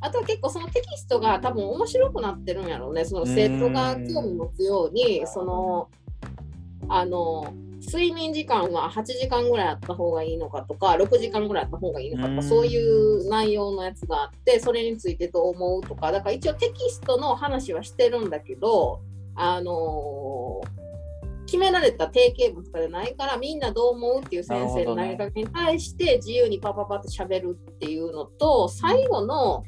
[0.00, 3.04] あとは結構そのテキストが多分面白くなってるんやろうね。
[3.04, 5.88] その生徒が興味持つようにその。
[6.88, 16.10] あの睡眠時間は8時間ぐらいあった方がいいのかとか6時間ぐらいあった方がいいのかとかそういう内容のやつがあってそれについてどう思うとか。
[16.10, 19.00] だから一応テキストの話はしてるんだけど
[19.34, 20.85] あのー、
[21.46, 29.64] 決められた定型文とかじゃないからみんなどう思うっていう先生の投げかけに対して自由にパパパって喋るっていうのと最後の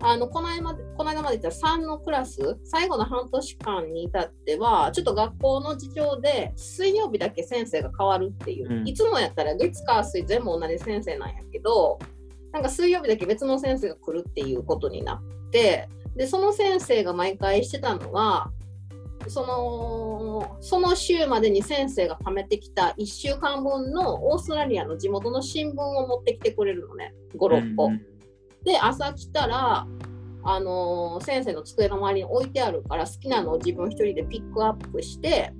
[0.00, 11.98] あのこの間までこの間まで言った3のクラス最後の半年間に至ってはちょっと学校の事情で水曜日だけ先生が変わるっていう、うん、いつもやったら月火水全部同じ先生なんやけど
[12.52, 18.50] なんか水曜日だけ別の先生が来るっていうことになってでその先生が毎回してたのは
[19.28, 27.86] そのその週までに先生が貯めてきた1週間分のオーストラリアの地元の新聞を持ってきてくれるのね56個。
[27.86, 28.14] うん
[28.64, 29.86] で朝来たら
[30.46, 35.52] あのー、先生の机の周りに置いてあるから好きなのを自分一人でピックアップして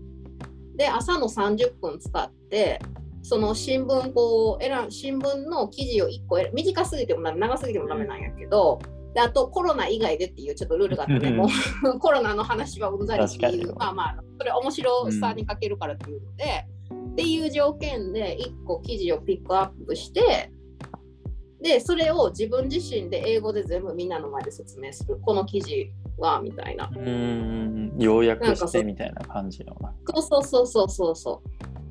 [0.76, 2.80] で朝の30分使って
[3.22, 8.80] その新聞こう選新聞の記事を1個短すぎても長すぎてもダメなんやけど
[9.14, 11.48] であとコロナ以外でっていうちょっとルールがあってねも
[11.94, 16.44] う コロナの話はうんざりっていうまあまあそれ面白さに欠けるからっていうので、
[17.12, 20.50] っていう条件で1個記事をピックアップして
[21.60, 25.18] でそれを自分自身で英語で全部みんなの前で説明する。
[25.22, 26.90] この記事はみたいな。
[26.94, 27.94] うん。
[27.98, 29.76] 要約してみたいな感じの
[30.14, 31.42] そうそうそうそうそ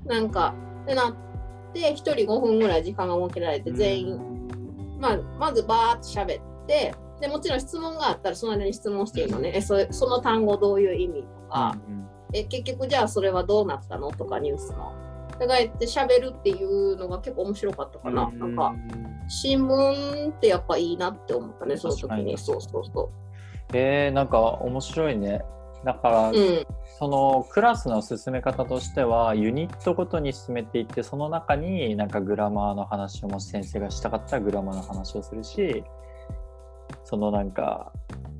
[0.05, 0.53] うなんか
[0.85, 4.47] でなって1人5分ぐらい時間が設けられて全員、
[4.99, 6.93] まあ、まずバーッと喋って
[7.23, 14.93] でもちろん質問があったらその間に質問していいのねえそその単語どういう意味とか、うんうん、え結局じゃあそれはどうなったのとかニュースの。
[15.39, 18.23] だからって喋るっていうのが結構面白かったかな。
[18.25, 18.75] うん、なんか
[19.29, 22.37] 新聞ってやっぱいいなって思ったねその時に。
[22.37, 23.09] そうそうそう。
[23.73, 25.43] えー、なんか面白いね。
[25.85, 26.65] だから、うん、
[26.99, 35.85] そのクラスの進め方としてはユニットごとに進めていってその中になんかグラマーの話をもし先生がしたかったらグラマーの話をするし
[37.13, 37.93] そのなんか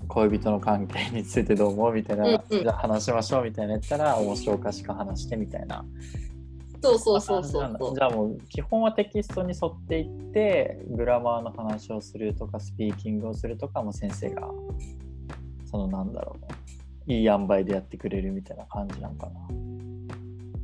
[0.07, 5.85] 恋人の関係についてどう思うみたいな、うんうん、じゃあ話しましょうみたいなやったら面白おかしく話してみたいな。
[6.81, 7.59] そうそうそうそ
[7.91, 14.49] うじゃあもう基本はテキストに沿っていってグラマーの話をするとかスピーキングをするとかも先生が
[15.69, 16.35] そのなんだろ
[17.07, 19.33] ういい塩梅でやってくれるみたいな感じなんかな。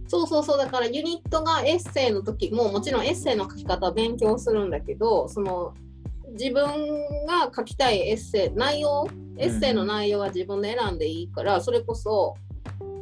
[0.07, 5.76] そうそうそうだからユニットがエッセイの時ももちろんエッセイの書き方を勉強するんだけどその
[6.32, 9.08] 自分が書きたいエッセイ内容
[9.38, 12.36] エッセイの内容は自分で選んでいいから、それこそ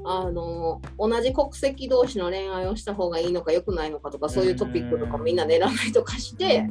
[0.05, 6.67] あの同じ国籍同士の恋愛をした方がいいのか良くないのかとかそういうトピックとかみんなで選んだりとかして、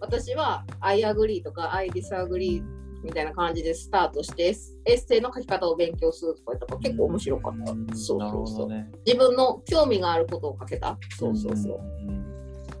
[0.00, 2.62] 私は「I agree」とか「I disagree」
[3.04, 4.54] みたいな感じでスタートして
[4.86, 7.96] エッセイの書き方を勉強するとかとか結構面白かった。
[7.96, 10.96] そうそうそう、ね、自分の興味があることを書けた。
[11.18, 12.31] そうそうそう。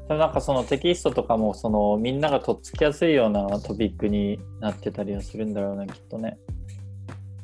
[0.08, 6.38] なんかそのテキストとかもそのみんながとっつきやすいようなトピックになってたりはするんだろうねきっとね。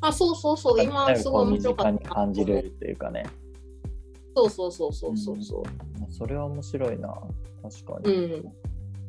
[0.01, 1.91] あそうそうそう今すごい面白かった。
[1.91, 3.27] に感じれるっていうかね。
[4.37, 5.63] そうそうそうそうそうそう、
[6.05, 7.13] うん、それは面白いな
[7.63, 8.15] 確かに。
[8.15, 8.53] うん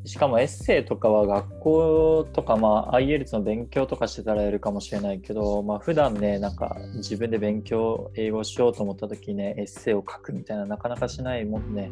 [0.06, 11.92] しかもエッセイとかは学校とか、まあ、IELTS の勉強とかしてたらやるかもしれないけど、まあ普段ね、なんか自分で勉強、英語しようと思った時ね、エッセイを書くみたいななかなかしないもんね。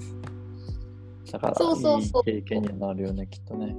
[1.32, 2.30] だからそうそうそう。
[2.30, 3.76] いい経験になるよねきっとね。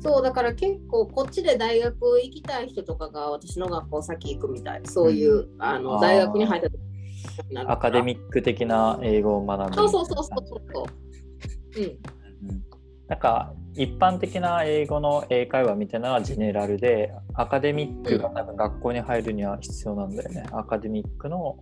[0.00, 4.80] そうだから結構こっちで大学行きたい人とかが私の学校先行くみたい。
[4.84, 6.78] そういう、うん、あの大学に入った時
[7.66, 10.86] アカデミック的な英語を学ぶそうそうそうそうそ
[11.76, 11.80] う。
[11.80, 11.86] うん、う
[12.52, 12.62] ん、
[13.08, 21.58] なんか一般的な英語の英会話みたいなのは General でアカデミックが多分学校に入るには必要なんだよね、うん、アカデミックの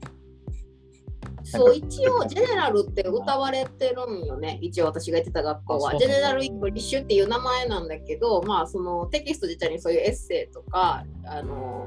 [1.46, 4.58] そう一応 General って謳われてるんよね。
[4.62, 5.96] 一応私が行ってた学校は。
[5.96, 11.86] General English っていう名前なんだけどまあそのテキスト自体にそういうエッセイとかあの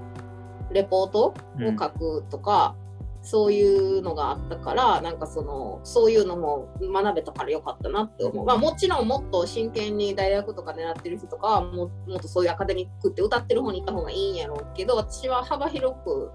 [0.71, 1.33] レポートを
[1.77, 2.75] 書くとか、
[3.19, 16.31] うん、そういうのがあったからなんかそのそういうのも学べたからよかったなって思う、まあ、もちろんもっと真剣に大学とか狙ってる人とかはももっとそういうアカデミックって歌ってる方に行った方がいいんやろうけど私は幅広く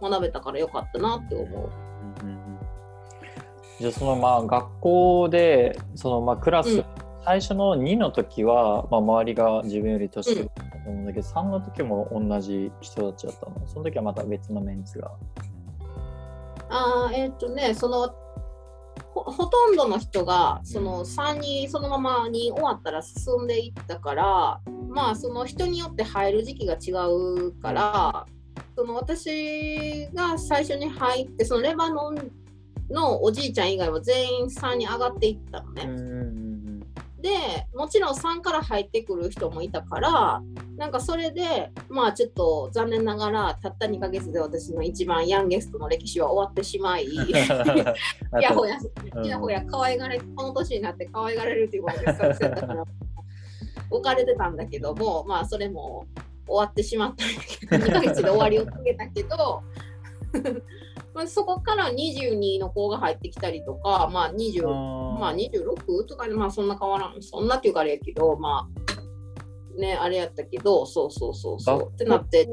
[0.00, 1.89] 学べたからよかったなって思う。
[3.78, 6.84] じゃあそのまあ学校でそのまあクラス、うん、
[7.24, 13.66] 最初の2の時は、まあ、周りが自分より年上だと思うんだけど、うん、3の時も同じ人たちだったの？
[13.66, 15.10] その時はまた別のメンツが？
[16.68, 18.14] ああえっ、ー、とねその
[19.12, 28.26] ほほとんどの人がその3にそのままに終わったら進んでいったからまあその人によって入る時期が違うから
[28.80, 32.30] その私が最初に入ってそのレバノン
[32.90, 36.80] のおじいちゃん以外は全員3に上がっていったのね。
[37.20, 37.28] で
[37.74, 40.42] もちろん3から入ってくる人もいたから
[40.78, 47.06] なんかそれでまあちょっと残念ながらたった2ヶ月で私の一番ヤンゲストの歴史は終わってしまい
[48.40, 48.78] やほや
[49.22, 52.84] やほや可愛がれこの年になって可愛がれるっていうことで作戦だから
[53.90, 56.06] 置かれてたんだけどもまあそれも
[56.50, 59.62] 終わってしまったんだけど2ヶ月で終わりを告げたけど
[61.14, 64.64] まあ、そこから22の子が入ってきたりとか、まあ20
[65.18, 71.90] まあ、26とかで、まあそんな変わらん、そんなっていうかあれやけど、まあ、ね、あれやったけど、そうそうそうそう。
[71.92, 72.48] ってなって。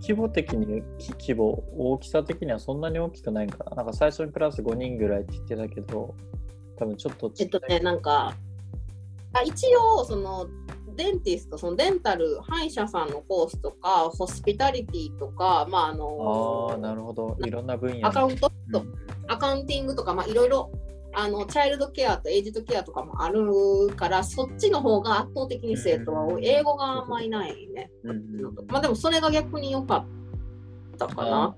[0.00, 0.82] 規模的に、
[1.20, 3.76] 規模、大きさ的にはそんなに大きくないかな。
[3.76, 6.14] なんか最初にクラス5人ぐらいって言ってたけど、
[6.78, 8.34] 多分ちょっとえっとね、なんか、
[9.40, 10.46] あ一応、その、
[10.96, 18.06] デンティスト、そのデンタル、歯医者さんのコースとか、ホスピタリティとか、まああのあなるほど、いろんな分野。
[18.06, 18.94] アカウント、うん、
[19.26, 20.70] アカウンティングとか、まあいろいろ
[21.14, 23.44] あのチャイルドケアとエイジドケアとかもある
[23.96, 28.22] からそっちの方が圧倒的に生徒は多い、英語があんまりないね、うん、
[28.68, 30.06] まあでもそれが逆に良か
[30.94, 31.56] ったかな。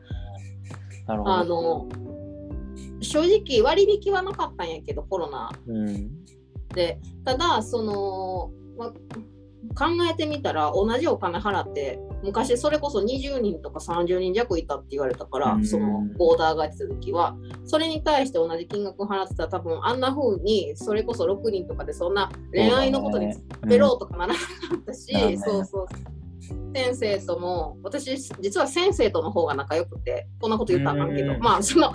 [1.07, 1.35] なるほど。
[1.35, 1.89] あの
[3.01, 6.24] 正直割引はなかったんやけどコロナ、うん、
[6.75, 8.93] でただその、ま、
[9.75, 23.35] 考えてみたら同じお金払って昔それこそ20人とか30人弱いたって言われたから、うん、そのボーダーがやってた時はそれに対して同じ金額払ってたら多分あんな風にそれこそ6人とかでそんな恋愛のことに
[23.68, 24.47] ペロうとかならなか
[24.77, 25.87] ったし、うん、そうそう
[26.74, 31.38] 先生とも私実は先生との方が仲良くてこんなこと言ったらあかんけど。
[31.38, 31.92] まあその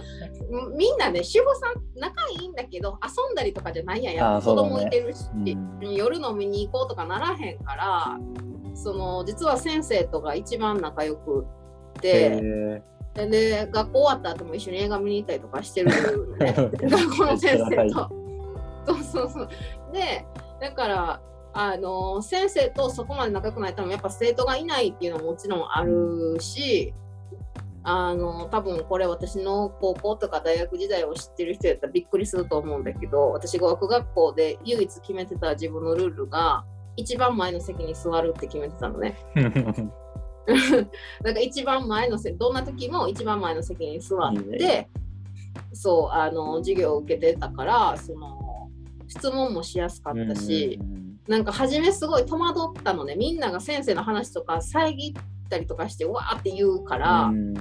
[0.75, 4.15] みんなね主婦さん仲いいんだけど遊んだりとかじゃないやん。
[4.15, 8.19] や子供いてるし、ねうん、夜飲みに行こうとかならへんから
[8.73, 11.45] その実は先生とが一番仲良く
[12.01, 12.81] て。
[13.15, 15.89] で学校終わった後も一緒に映画見に行ったりとかしてる。
[16.37, 16.53] ね
[16.87, 18.09] 学校の先生と。
[18.85, 19.49] そうそうそう。
[19.91, 20.25] で
[20.61, 21.21] だから
[21.61, 26.93] あの先生とそこまで仲良くないとやっぱ生徒がいないっていうのももちろんあるし
[27.83, 36.63] あの多分これ私の高校とか大学時代を知ってる人やったらびっくりすると思うんだけど私語学学校で唯一決めてた自分のルールが
[36.95, 39.17] 一番前の席に座るって決めてたのね。
[41.21, 44.87] なんか一番前の席どんな時も一番前の席に座って
[45.73, 48.69] そうあの授業を受けてたからその
[49.09, 50.79] 質問もしやすかったし。
[51.29, 53.15] なんか初めすごい戸惑ったのね。
[53.15, 55.13] みんなが先生の話とか遮っ
[55.47, 57.53] たりとかしてわーって言うから、うん、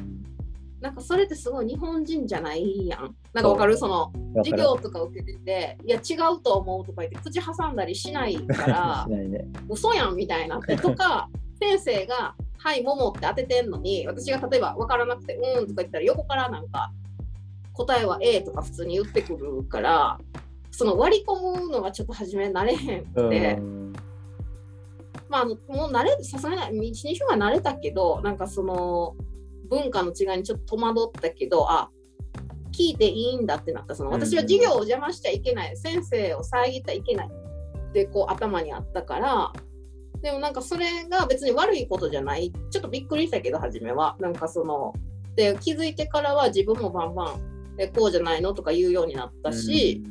[0.80, 3.14] なんかそれってすごい日本人じゃないやん。
[3.34, 3.76] なんかわかる？
[3.76, 10.58] その授業とか受けてていや違うと思うとか言って口挟んだりしないから ね、嘘やんみたいな。
[10.60, 11.28] とか
[11.60, 16.90] 先生が「はいもも」って当ててんのに私が例えば分からなくて「うん」とか言ったら横からなんか
[17.74, 20.18] 答えは A とか普通に言ってくるから
[20.70, 23.58] その割り込むのがちょっと初め慣れへんくて、
[25.28, 29.16] まあ、あのもう慣れさすがに1、2週間慣れたけどなんかその
[29.68, 31.90] 文化の違いにちょっと戸惑ったけどあ
[32.78, 33.96] 聞いていいんだってなった。
[33.96, 37.28] その私は授業を邪魔しちゃいけない、先生を遮ったらいけない。
[37.28, 39.52] ってこう頭にあったから。
[40.22, 42.52] でもなんかそれが別に悪いことじゃない。
[42.70, 44.16] ちょっとびっくりしたけど初めは。
[44.20, 44.94] なんかその
[45.34, 50.02] で気づいてからは自分もバンバンえこうじゃないのとか言うようになったし、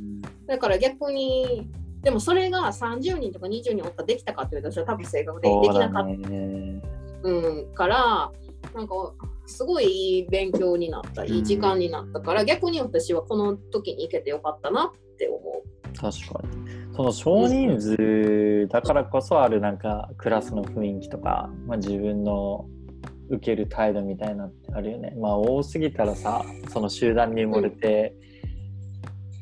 [0.47, 1.69] だから逆に
[2.01, 8.31] でもそれが30人とか20人おったらできたかっていうと私は多分正確でできなかった、うん、から
[8.73, 9.13] なんか
[9.45, 15.67] すごいいい勉強になったいい時間になったから、うん、逆に私はこの時に行けてよかったなって思う。
[15.99, 22.67] 確かにその少人数だからこそあるなんかクラスの雰囲気とか、まあ、自分の
[23.29, 25.13] 受ける態度みたいなってあるよね。
[25.19, 28.27] まあ多すぎたらさその集団に埋もれて、うん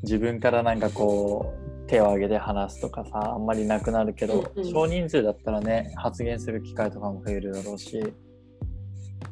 [0.05, 1.53] 自分からなんかこ
[1.83, 8.01] う手を挙げて話すとかさあんまりなくなるけど、うんうん、少人数だったらね発言する機会とかも増えるだろうし。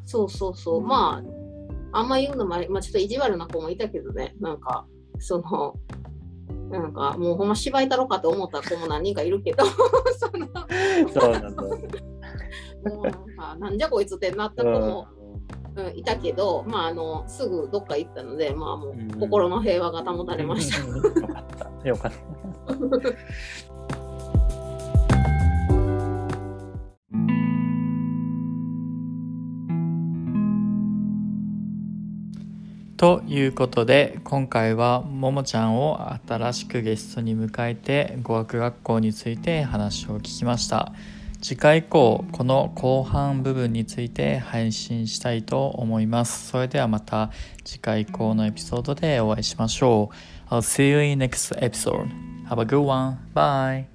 [0.05, 1.23] そうそうそう、うん、ま
[1.93, 4.35] ああんま言うのも、まあ、ちょっと意地悪な子もいたけどね。
[4.39, 4.85] なんか
[5.19, 5.75] その
[6.69, 9.63] なんかもうほんま芝居たろかと思った子も何人かいるけど。
[10.17, 10.47] そ の
[11.13, 11.61] そうなんだ。
[12.83, 15.07] もうなんかなんじゃこいつってなった子も
[15.75, 20.79] うん、いたけど、まあ、あのすぐどっか行ったので、まあ、もう心の平和が保たれました。
[20.79, 21.45] よかっ
[21.81, 21.87] た。
[21.87, 22.23] よかった。
[33.03, 40.93] ということで今回はももちゃんを新しくゲストに迎えて語学学校について話を聞きました。
[41.43, 47.31] 次回以降この後半部分について配信したいと思いますそれではまた
[47.65, 50.09] 次回以降のエピソードでお会いしましょ
[50.49, 53.17] う I'll see you in next episode Have a good one.
[53.33, 53.92] Bye.